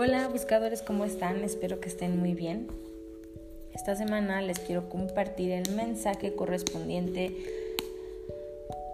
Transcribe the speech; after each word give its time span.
Hola 0.00 0.28
buscadores, 0.28 0.80
¿cómo 0.80 1.04
están? 1.04 1.42
Espero 1.42 1.80
que 1.80 1.88
estén 1.88 2.20
muy 2.20 2.32
bien. 2.32 2.68
Esta 3.74 3.96
semana 3.96 4.40
les 4.40 4.60
quiero 4.60 4.88
compartir 4.88 5.50
el 5.50 5.74
mensaje 5.74 6.36
correspondiente 6.36 7.34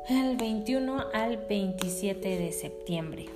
el 0.08 0.38
21 0.38 1.04
al 1.12 1.36
27 1.46 2.38
de 2.38 2.52
septiembre. 2.52 3.26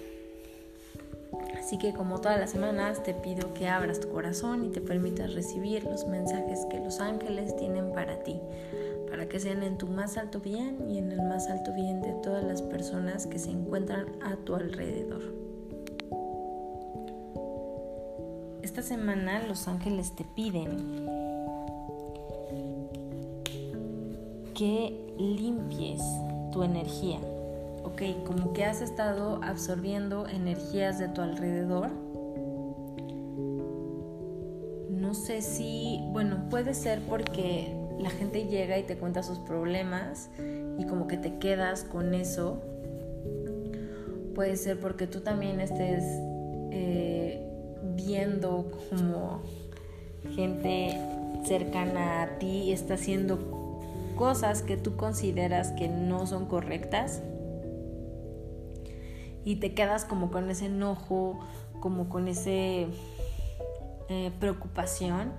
Así 1.58 1.76
que 1.76 1.92
como 1.92 2.22
todas 2.22 2.40
las 2.40 2.52
semanas 2.52 3.02
te 3.02 3.12
pido 3.12 3.52
que 3.52 3.68
abras 3.68 4.00
tu 4.00 4.08
corazón 4.08 4.64
y 4.64 4.70
te 4.70 4.80
permitas 4.80 5.34
recibir 5.34 5.84
los 5.84 6.06
mensajes 6.06 6.64
que 6.70 6.78
los 6.80 7.00
ángeles 7.00 7.54
tienen 7.56 7.92
para 7.92 8.22
ti, 8.22 8.40
para 9.10 9.28
que 9.28 9.40
sean 9.40 9.62
en 9.62 9.76
tu 9.76 9.88
más 9.88 10.16
alto 10.16 10.40
bien 10.40 10.90
y 10.90 10.96
en 10.96 11.12
el 11.12 11.20
más 11.20 11.50
alto 11.50 11.74
bien 11.74 12.00
de 12.00 12.14
todas 12.22 12.44
las 12.44 12.62
personas 12.62 13.26
que 13.26 13.38
se 13.38 13.50
encuentran 13.50 14.06
a 14.22 14.36
tu 14.36 14.54
alrededor. 14.54 15.47
Esta 18.78 18.94
semana 18.94 19.42
los 19.48 19.66
ángeles 19.66 20.12
te 20.12 20.22
piden 20.22 20.68
que 24.54 25.16
limpies 25.18 26.00
tu 26.52 26.62
energía. 26.62 27.18
Ok, 27.82 28.24
como 28.24 28.52
que 28.52 28.64
has 28.64 28.80
estado 28.80 29.40
absorbiendo 29.42 30.28
energías 30.28 31.00
de 31.00 31.08
tu 31.08 31.22
alrededor. 31.22 31.90
No 34.90 35.12
sé 35.12 35.42
si, 35.42 35.98
bueno, 36.12 36.48
puede 36.48 36.72
ser 36.72 37.00
porque 37.00 37.74
la 37.98 38.10
gente 38.10 38.44
llega 38.44 38.78
y 38.78 38.84
te 38.84 38.96
cuenta 38.96 39.24
sus 39.24 39.40
problemas 39.40 40.30
y 40.78 40.86
como 40.86 41.08
que 41.08 41.16
te 41.16 41.40
quedas 41.40 41.82
con 41.82 42.14
eso. 42.14 42.62
Puede 44.36 44.56
ser 44.56 44.78
porque 44.78 45.08
tú 45.08 45.20
también 45.20 45.60
estés 45.60 46.04
eh, 46.70 47.47
viendo 47.98 48.70
como 48.90 49.42
gente 50.36 50.96
cercana 51.44 52.22
a 52.22 52.38
ti 52.38 52.70
está 52.70 52.94
haciendo 52.94 53.82
cosas 54.16 54.62
que 54.62 54.76
tú 54.76 54.96
consideras 54.96 55.72
que 55.72 55.88
no 55.88 56.26
son 56.26 56.46
correctas 56.46 57.22
y 59.44 59.56
te 59.56 59.74
quedas 59.74 60.04
como 60.04 60.30
con 60.30 60.48
ese 60.50 60.66
enojo, 60.66 61.40
como 61.80 62.08
con 62.08 62.28
ese 62.28 62.86
eh, 64.08 64.30
preocupación. 64.38 65.32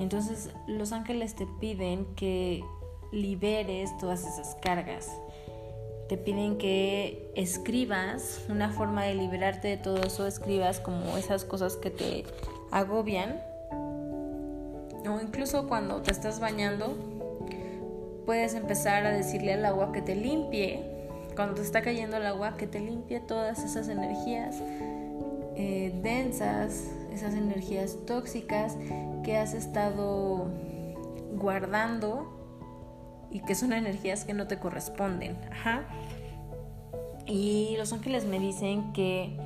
Entonces 0.00 0.50
los 0.66 0.92
ángeles 0.92 1.34
te 1.34 1.46
piden 1.60 2.06
que 2.16 2.64
liberes 3.12 3.96
todas 3.98 4.26
esas 4.26 4.56
cargas 4.56 5.10
te 6.08 6.16
piden 6.16 6.58
que 6.58 7.32
escribas 7.34 8.44
una 8.48 8.70
forma 8.70 9.04
de 9.04 9.14
liberarte 9.14 9.68
de 9.68 9.76
todo 9.76 10.02
eso, 10.02 10.26
escribas 10.26 10.80
como 10.80 11.16
esas 11.16 11.44
cosas 11.44 11.76
que 11.76 11.90
te 11.90 12.24
agobian. 12.70 13.40
O 15.08 15.20
incluso 15.20 15.68
cuando 15.68 16.02
te 16.02 16.12
estás 16.12 16.40
bañando, 16.40 16.94
puedes 18.24 18.54
empezar 18.54 19.06
a 19.06 19.10
decirle 19.10 19.54
al 19.54 19.64
agua 19.64 19.92
que 19.92 20.02
te 20.02 20.14
limpie, 20.14 20.80
cuando 21.34 21.54
te 21.54 21.62
está 21.62 21.82
cayendo 21.82 22.16
el 22.16 22.26
agua, 22.26 22.56
que 22.56 22.66
te 22.66 22.80
limpie 22.80 23.20
todas 23.20 23.62
esas 23.62 23.88
energías 23.88 24.56
eh, 25.54 25.92
densas, 26.02 26.84
esas 27.12 27.34
energías 27.34 27.96
tóxicas 28.06 28.76
que 29.24 29.36
has 29.36 29.54
estado 29.54 30.48
guardando 31.32 32.35
y 33.30 33.40
que 33.40 33.54
son 33.54 33.72
energías 33.72 34.24
que 34.24 34.34
no 34.34 34.46
te 34.46 34.58
corresponden. 34.58 35.36
Ajá. 35.50 35.84
Y 37.26 37.74
los 37.76 37.92
ángeles 37.92 38.24
me 38.24 38.38
dicen 38.38 38.92
que, 38.92 39.36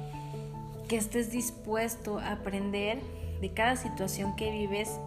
que 0.89 0.97
estés 0.97 1.31
dispuesto 1.31 2.19
a 2.19 2.33
aprender 2.33 3.01
de 3.41 3.53
cada 3.53 3.77
situación 3.77 4.37
que 4.37 4.51
vives, 4.51 5.01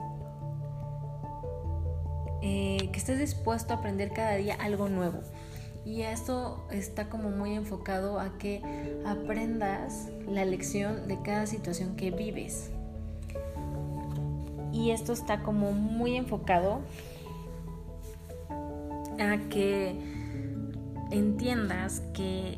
eh, 2.42 2.90
que 2.92 2.98
estés 2.98 3.20
dispuesto 3.20 3.74
a 3.74 3.78
aprender 3.78 4.12
cada 4.12 4.36
día 4.36 4.56
algo 4.60 4.90
nuevo. 4.90 5.20
Y 5.86 6.02
esto 6.04 6.66
está 6.72 7.10
como 7.10 7.30
muy 7.30 7.54
enfocado 7.54 8.20
a 8.20 8.38
que 8.38 8.62
aprendas 9.06 10.10
la 10.28 10.46
lección 10.46 11.08
de 11.08 11.22
cada 11.22 11.46
situación 11.46 11.96
que 11.96 12.10
vives. 12.10 12.72
Y 14.72 14.92
esto 14.92 15.14
está 15.14 15.44
como 15.44 15.72
muy 15.72 16.16
enfocado 16.16 16.82
a 19.20 19.50
que 19.50 19.96
entiendas 21.12 22.02
que 22.14 22.58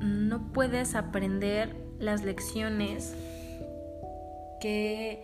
no 0.00 0.52
puedes 0.52 0.94
aprender 0.94 1.74
las 1.98 2.22
lecciones 2.24 3.14
que 4.60 5.22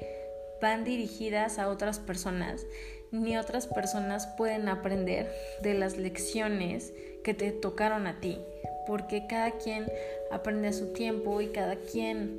van 0.61 0.85
dirigidas 0.85 1.59
a 1.59 1.69
otras 1.69 1.99
personas, 1.99 2.65
ni 3.11 3.37
otras 3.37 3.67
personas 3.67 4.27
pueden 4.27 4.69
aprender 4.69 5.31
de 5.63 5.75
las 5.75 5.97
lecciones 5.97 6.93
que 7.23 7.35
te 7.35 7.53
tocaron 7.53 8.07
a 8.07 8.21
ti, 8.21 8.39
porque 8.87 9.27
cada 9.27 9.53
quien 9.53 9.87
aprende 10.31 10.69
a 10.69 10.73
su 10.73 10.93
tiempo 10.93 11.41
y 11.41 11.49
cada 11.49 11.77
quien 11.77 12.39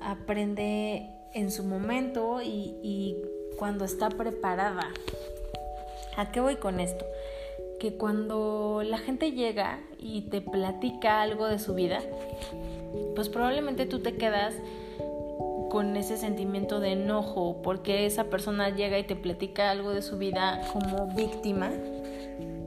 aprende 0.00 1.08
en 1.34 1.50
su 1.50 1.64
momento 1.64 2.40
y, 2.42 3.16
cuando 3.58 3.84
está 3.84 4.08
preparada. 4.08 4.92
¿A 6.18 6.32
qué 6.32 6.40
voy 6.40 6.56
con 6.56 6.80
esto? 6.80 7.06
Que 7.78 7.94
cuando 7.94 8.82
la 8.84 8.98
gente 8.98 9.30
llega 9.30 9.78
y 10.00 10.22
te 10.22 10.40
platica 10.40 11.22
algo 11.22 11.46
de 11.46 11.60
su 11.60 11.76
vida, 11.76 12.00
pues 13.14 13.28
probablemente 13.28 13.86
tú 13.86 14.00
te 14.00 14.16
quedas 14.16 14.56
con 15.70 15.96
ese 15.96 16.16
sentimiento 16.16 16.80
de 16.80 16.94
enojo 16.94 17.62
porque 17.62 18.04
esa 18.04 18.24
persona 18.24 18.70
llega 18.70 18.98
y 18.98 19.04
te 19.04 19.14
platica 19.14 19.70
algo 19.70 19.92
de 19.92 20.02
su 20.02 20.18
vida 20.18 20.60
como 20.72 21.06
víctima, 21.14 21.70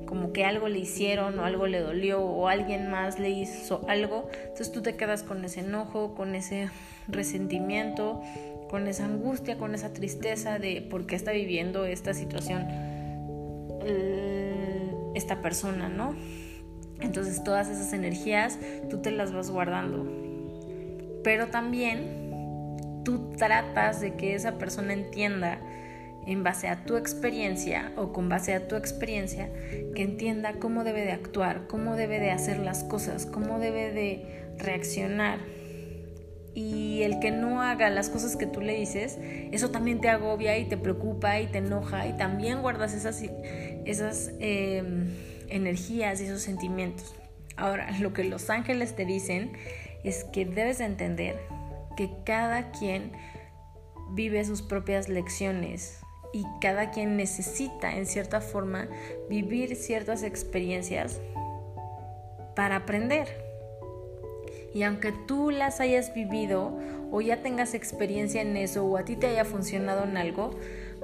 como 0.05 0.31
que 0.31 0.45
algo 0.45 0.69
le 0.69 0.79
hicieron 0.79 1.37
o 1.37 1.43
algo 1.43 1.67
le 1.67 1.81
dolió 1.81 2.21
o 2.21 2.47
alguien 2.47 2.89
más 2.89 3.19
le 3.19 3.31
hizo 3.31 3.81
algo, 3.89 4.29
entonces 4.43 4.71
tú 4.71 4.81
te 4.81 4.95
quedas 4.95 5.23
con 5.23 5.43
ese 5.43 5.59
enojo, 5.59 6.15
con 6.15 6.35
ese 6.35 6.69
resentimiento, 7.09 8.21
con 8.69 8.87
esa 8.87 9.03
angustia, 9.03 9.57
con 9.57 9.75
esa 9.75 9.91
tristeza 9.91 10.57
de 10.57 10.81
por 10.89 11.05
qué 11.05 11.17
está 11.17 11.33
viviendo 11.33 11.83
esta 11.83 12.13
situación 12.13 12.90
esta 15.15 15.41
persona, 15.41 15.89
¿no? 15.89 16.15
Entonces 16.99 17.43
todas 17.43 17.69
esas 17.69 17.93
energías 17.93 18.59
tú 18.89 19.01
te 19.01 19.11
las 19.11 19.33
vas 19.33 19.49
guardando. 19.49 20.07
Pero 21.23 21.47
también 21.47 23.01
tú 23.03 23.31
tratas 23.37 24.01
de 24.01 24.15
que 24.15 24.35
esa 24.35 24.57
persona 24.57 24.93
entienda 24.93 25.59
en 26.25 26.43
base 26.43 26.67
a 26.67 26.85
tu 26.85 26.97
experiencia 26.97 27.91
o 27.97 28.13
con 28.13 28.29
base 28.29 28.53
a 28.53 28.67
tu 28.67 28.75
experiencia, 28.75 29.49
que 29.95 30.03
entienda 30.03 30.53
cómo 30.59 30.83
debe 30.83 31.03
de 31.03 31.11
actuar, 31.11 31.67
cómo 31.67 31.95
debe 31.95 32.19
de 32.19 32.31
hacer 32.31 32.59
las 32.59 32.83
cosas, 32.83 33.25
cómo 33.25 33.59
debe 33.59 33.91
de 33.91 34.53
reaccionar 34.57 35.39
y 36.53 37.03
el 37.03 37.19
que 37.19 37.31
no 37.31 37.61
haga 37.61 37.89
las 37.89 38.09
cosas 38.09 38.35
que 38.35 38.45
tú 38.45 38.61
le 38.61 38.75
dices, 38.75 39.17
eso 39.51 39.71
también 39.71 40.01
te 40.01 40.09
agobia 40.09 40.57
y 40.57 40.65
te 40.65 40.77
preocupa 40.77 41.39
y 41.39 41.47
te 41.47 41.59
enoja 41.59 42.07
y 42.07 42.13
también 42.13 42.61
guardas 42.61 42.93
esas, 42.93 43.23
esas 43.85 44.31
em, 44.39 45.09
energías 45.49 46.19
y 46.21 46.25
esos 46.25 46.41
sentimientos. 46.41 47.15
Ahora, 47.55 47.91
lo 47.99 48.13
que 48.13 48.23
los 48.23 48.49
ángeles 48.49 48.95
te 48.95 49.05
dicen 49.05 49.53
es 50.03 50.23
que 50.25 50.45
debes 50.45 50.79
entender 50.79 51.39
que 51.95 52.09
cada 52.25 52.71
quien 52.71 53.11
vive 54.13 54.43
sus 54.43 54.61
propias 54.61 55.07
lecciones 55.07 55.99
y 56.33 56.45
cada 56.59 56.91
quien 56.91 57.17
necesita 57.17 57.95
en 57.95 58.05
cierta 58.05 58.41
forma 58.41 58.87
vivir 59.29 59.75
ciertas 59.75 60.23
experiencias 60.23 61.19
para 62.55 62.77
aprender. 62.77 63.50
Y 64.73 64.83
aunque 64.83 65.11
tú 65.11 65.51
las 65.51 65.81
hayas 65.81 66.13
vivido 66.13 66.77
o 67.11 67.21
ya 67.21 67.41
tengas 67.41 67.73
experiencia 67.73 68.41
en 68.41 68.55
eso 68.55 68.85
o 68.85 68.97
a 68.97 69.03
ti 69.03 69.15
te 69.15 69.27
haya 69.27 69.43
funcionado 69.43 70.05
en 70.05 70.17
algo, 70.17 70.51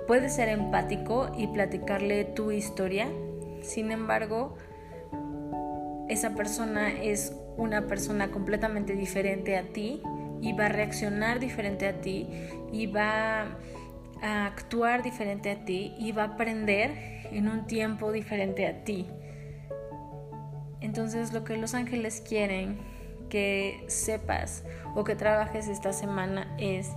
puedes 0.08 0.36
ser 0.36 0.50
empático 0.50 1.32
y 1.38 1.48
platicarle 1.48 2.24
tu 2.24 2.52
historia. 2.52 3.08
Sin 3.62 3.92
embargo, 3.92 4.56
esa 6.08 6.36
persona 6.36 6.90
es 6.92 7.34
una 7.58 7.88
persona 7.88 8.32
completamente 8.32 8.96
diferente 8.96 9.58
a 9.58 9.64
ti 9.64 10.02
y 10.42 10.54
va 10.54 10.68
a 10.68 10.70
reaccionar 10.70 11.40
diferente 11.40 11.88
a 11.88 12.00
ti 12.00 12.28
y 12.72 12.88
va 12.88 13.58
a 14.22 14.46
actuar 14.46 15.04
diferente 15.04 15.52
a 15.52 15.66
ti 15.66 15.94
y 16.00 16.12
va 16.12 16.24
a 16.24 16.28
aprender 16.28 16.92
en 17.32 17.50
un 17.50 17.68
tiempo 17.68 18.12
diferente 18.12 18.66
a 18.66 18.84
ti. 18.84 19.08
Entonces 20.80 21.34
lo 21.34 21.44
que 21.44 21.58
los 21.58 21.74
ángeles 21.74 22.24
quieren 22.26 22.78
que 23.30 23.84
sepas 23.88 24.64
o 24.96 25.04
que 25.04 25.16
trabajes 25.16 25.68
esta 25.68 25.94
semana 25.94 26.56
es 26.58 26.92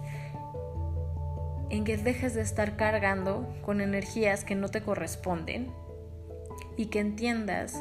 en 1.70 1.84
que 1.84 1.96
dejes 1.96 2.34
de 2.34 2.42
estar 2.42 2.76
cargando 2.76 3.46
con 3.62 3.80
energías 3.80 4.44
que 4.44 4.54
no 4.54 4.68
te 4.68 4.82
corresponden 4.82 5.72
y 6.76 6.86
que 6.86 7.00
entiendas 7.00 7.80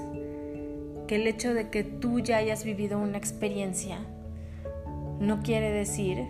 que 1.07 1.15
el 1.15 1.25
hecho 1.25 1.53
de 1.53 1.69
que 1.69 1.83
tú 1.83 2.19
ya 2.19 2.37
hayas 2.37 2.63
vivido 2.63 2.99
una 2.99 3.17
experiencia 3.17 3.99
no 5.19 5.41
quiere 5.41 5.71
decir 5.71 6.25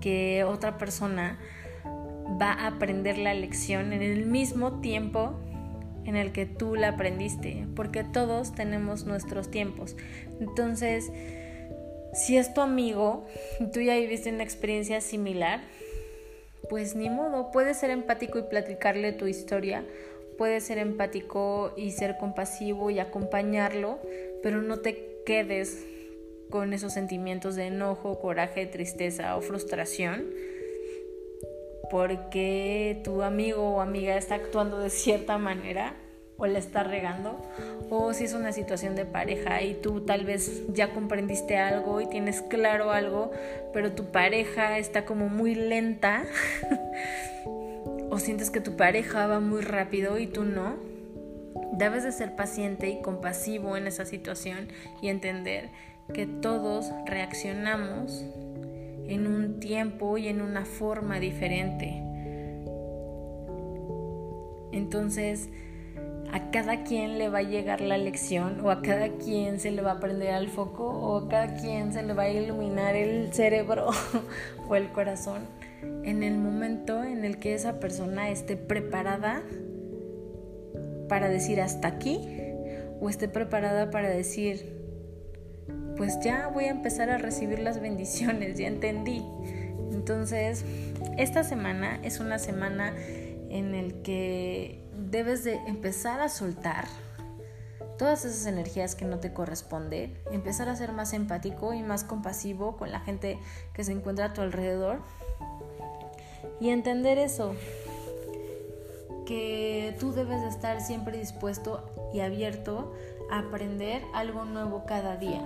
que 0.00 0.44
otra 0.44 0.78
persona 0.78 1.38
va 2.40 2.52
a 2.52 2.66
aprender 2.66 3.18
la 3.18 3.32
lección 3.34 3.92
en 3.92 4.02
el 4.02 4.26
mismo 4.26 4.80
tiempo 4.80 5.34
en 6.04 6.16
el 6.16 6.32
que 6.32 6.46
tú 6.46 6.74
la 6.74 6.88
aprendiste, 6.90 7.66
porque 7.74 8.04
todos 8.04 8.54
tenemos 8.54 9.04
nuestros 9.04 9.50
tiempos. 9.50 9.96
Entonces, 10.40 11.10
si 12.12 12.36
es 12.36 12.54
tu 12.54 12.60
amigo 12.60 13.26
y 13.60 13.66
tú 13.72 13.80
ya 13.80 13.96
viviste 13.96 14.30
una 14.30 14.44
experiencia 14.44 15.00
similar, 15.00 15.60
pues 16.68 16.94
ni 16.94 17.10
modo, 17.10 17.50
puedes 17.50 17.78
ser 17.78 17.90
empático 17.90 18.38
y 18.38 18.42
platicarle 18.42 19.12
tu 19.12 19.26
historia, 19.26 19.84
puedes 20.38 20.64
ser 20.64 20.78
empático 20.78 21.72
y 21.76 21.90
ser 21.90 22.16
compasivo 22.18 22.90
y 22.90 22.98
acompañarlo, 22.98 23.98
pero 24.42 24.62
no 24.62 24.80
te 24.80 25.20
quedes 25.26 25.84
con 26.50 26.72
esos 26.72 26.92
sentimientos 26.92 27.56
de 27.56 27.66
enojo, 27.66 28.20
coraje, 28.20 28.66
tristeza 28.66 29.36
o 29.36 29.40
frustración 29.40 30.24
porque 31.90 33.00
tu 33.04 33.22
amigo 33.22 33.76
o 33.76 33.80
amiga 33.80 34.16
está 34.16 34.36
actuando 34.36 34.78
de 34.78 34.90
cierta 34.90 35.38
manera 35.38 35.94
o 36.36 36.46
le 36.46 36.58
está 36.58 36.82
regando, 36.82 37.40
o 37.90 38.12
si 38.12 38.24
es 38.24 38.34
una 38.34 38.52
situación 38.52 38.96
de 38.96 39.04
pareja 39.04 39.62
y 39.62 39.74
tú 39.74 40.00
tal 40.00 40.24
vez 40.24 40.64
ya 40.72 40.92
comprendiste 40.92 41.58
algo 41.58 42.00
y 42.00 42.08
tienes 42.08 42.42
claro 42.42 42.90
algo, 42.90 43.30
pero 43.72 43.92
tu 43.92 44.10
pareja 44.10 44.78
está 44.78 45.04
como 45.04 45.28
muy 45.28 45.54
lenta, 45.54 46.24
o 48.10 48.18
sientes 48.18 48.50
que 48.50 48.60
tu 48.60 48.76
pareja 48.76 49.28
va 49.28 49.38
muy 49.38 49.62
rápido 49.62 50.18
y 50.18 50.26
tú 50.26 50.44
no, 50.44 50.76
debes 51.72 52.02
de 52.02 52.10
ser 52.10 52.34
paciente 52.34 52.88
y 52.88 53.00
compasivo 53.00 53.76
en 53.76 53.86
esa 53.86 54.04
situación 54.04 54.68
y 55.00 55.08
entender 55.08 55.70
que 56.12 56.26
todos 56.26 56.90
reaccionamos 57.06 58.24
en 59.08 59.26
un 59.26 59.60
tiempo 59.60 60.18
y 60.18 60.28
en 60.28 60.40
una 60.40 60.64
forma 60.64 61.20
diferente. 61.20 62.02
Entonces, 64.72 65.48
a 66.32 66.50
cada 66.50 66.82
quien 66.82 67.18
le 67.18 67.28
va 67.28 67.38
a 67.38 67.42
llegar 67.42 67.80
la 67.80 67.96
lección 67.96 68.60
o 68.60 68.70
a 68.70 68.82
cada 68.82 69.08
quien 69.08 69.60
se 69.60 69.70
le 69.70 69.82
va 69.82 69.92
a 69.92 70.00
prender 70.00 70.30
al 70.30 70.48
foco 70.48 70.88
o 70.88 71.18
a 71.18 71.28
cada 71.28 71.54
quien 71.54 71.92
se 71.92 72.02
le 72.02 72.12
va 72.12 72.24
a 72.24 72.30
iluminar 72.30 72.96
el 72.96 73.32
cerebro 73.32 73.90
o 74.68 74.74
el 74.74 74.90
corazón 74.90 75.42
en 76.02 76.22
el 76.22 76.36
momento 76.38 77.04
en 77.04 77.24
el 77.24 77.38
que 77.38 77.54
esa 77.54 77.78
persona 77.78 78.30
esté 78.30 78.56
preparada 78.56 79.42
para 81.08 81.28
decir 81.28 81.60
hasta 81.60 81.88
aquí 81.88 82.20
o 83.00 83.08
esté 83.08 83.28
preparada 83.28 83.90
para 83.90 84.08
decir 84.08 84.83
pues 85.96 86.18
ya 86.20 86.48
voy 86.48 86.64
a 86.64 86.70
empezar 86.70 87.10
a 87.10 87.18
recibir 87.18 87.58
las 87.58 87.80
bendiciones, 87.80 88.58
ya 88.58 88.68
entendí. 88.68 89.24
Entonces, 89.92 90.64
esta 91.16 91.44
semana 91.44 91.98
es 92.02 92.20
una 92.20 92.38
semana 92.38 92.94
en 93.48 93.74
el 93.74 94.02
que 94.02 94.82
debes 95.10 95.44
de 95.44 95.54
empezar 95.66 96.20
a 96.20 96.28
soltar 96.28 96.86
todas 97.98 98.24
esas 98.24 98.46
energías 98.46 98.96
que 98.96 99.04
no 99.04 99.20
te 99.20 99.32
corresponden, 99.32 100.18
empezar 100.32 100.68
a 100.68 100.74
ser 100.74 100.92
más 100.92 101.12
empático 101.12 101.72
y 101.72 101.82
más 101.82 102.02
compasivo 102.02 102.76
con 102.76 102.90
la 102.90 103.00
gente 103.00 103.38
que 103.72 103.84
se 103.84 103.92
encuentra 103.92 104.26
a 104.26 104.32
tu 104.32 104.40
alrededor 104.40 104.98
y 106.60 106.70
entender 106.70 107.18
eso, 107.18 107.54
que 109.26 109.96
tú 110.00 110.12
debes 110.12 110.40
de 110.42 110.48
estar 110.48 110.80
siempre 110.80 111.16
dispuesto 111.16 112.10
y 112.12 112.20
abierto 112.20 112.92
a 113.30 113.38
aprender 113.38 114.02
algo 114.12 114.44
nuevo 114.44 114.84
cada 114.86 115.16
día 115.16 115.40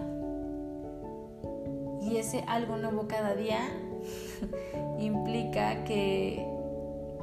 y 2.09 2.17
ese 2.17 2.45
algo 2.47 2.77
nuevo 2.77 3.07
cada 3.09 3.35
día 3.35 3.61
implica 4.99 5.85
que 5.85 6.47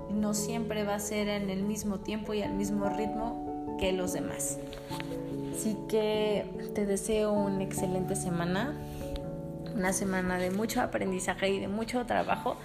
no 0.10 0.34
siempre 0.34 0.84
va 0.84 0.96
a 0.96 1.00
ser 1.00 1.28
en 1.28 1.50
el 1.50 1.64
mismo 1.64 2.00
tiempo 2.00 2.34
y 2.34 2.42
al 2.42 2.54
mismo 2.54 2.90
ritmo 2.90 3.78
que 3.80 3.92
los 3.92 4.14
demás. 4.14 4.60
Así 5.54 5.78
que 5.90 6.46
te 6.76 6.86
deseo 6.86 7.32
una 7.32 7.64
excelente 7.64 8.16
semana, 8.16 8.76
una 9.74 9.94
semana 9.94 10.38
de 10.38 10.52
mucho 10.52 10.82
aprendizaje 10.82 11.50
y 11.50 11.60
de 11.60 11.68
mucho 11.68 12.06
trabajo. 12.06 12.56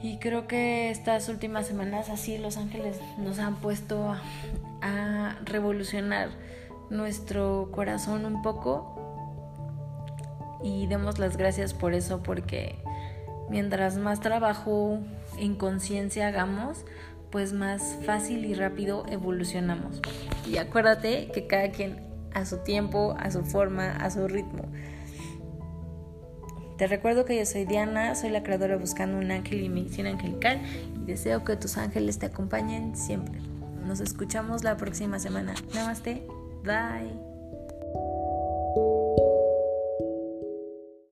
Y 0.00 0.18
creo 0.18 0.46
que 0.46 0.90
estas 0.90 1.28
últimas 1.28 1.66
semanas 1.66 2.10
así 2.10 2.36
Los 2.38 2.56
Ángeles 2.56 2.98
nos 3.18 3.38
han 3.38 3.56
puesto 3.56 4.14
a 4.80 5.36
revolucionar 5.44 6.30
nuestro 6.90 7.70
corazón 7.72 8.24
un 8.24 8.42
poco 8.42 8.91
y 10.62 10.86
demos 10.86 11.18
las 11.18 11.36
gracias 11.36 11.74
por 11.74 11.94
eso 11.94 12.22
porque 12.22 12.76
mientras 13.50 13.96
más 13.96 14.20
trabajo 14.20 14.98
en 15.38 15.54
conciencia 15.54 16.28
hagamos, 16.28 16.84
pues 17.30 17.52
más 17.52 17.98
fácil 18.04 18.44
y 18.44 18.54
rápido 18.54 19.04
evolucionamos. 19.08 20.00
Y 20.48 20.58
acuérdate 20.58 21.30
que 21.32 21.46
cada 21.46 21.70
quien 21.70 22.00
a 22.34 22.44
su 22.44 22.58
tiempo, 22.58 23.16
a 23.18 23.30
su 23.30 23.44
forma, 23.44 23.92
a 23.92 24.10
su 24.10 24.28
ritmo. 24.28 24.64
Te 26.76 26.86
recuerdo 26.86 27.24
que 27.24 27.36
yo 27.36 27.46
soy 27.46 27.64
Diana, 27.64 28.14
soy 28.14 28.30
la 28.30 28.42
creadora 28.42 28.76
Buscando 28.76 29.18
un 29.18 29.30
Ángel 29.30 29.62
y 29.62 29.68
Medicina 29.68 30.10
Angelical 30.10 30.60
y 30.96 31.04
deseo 31.04 31.44
que 31.44 31.56
tus 31.56 31.76
ángeles 31.76 32.18
te 32.18 32.26
acompañen 32.26 32.96
siempre. 32.96 33.40
Nos 33.86 34.00
escuchamos 34.00 34.64
la 34.64 34.76
próxima 34.76 35.18
semana. 35.18 35.54
Namaste. 35.74 36.26
Bye. 36.64 37.31